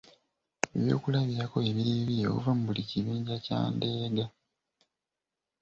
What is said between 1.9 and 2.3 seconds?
bibiri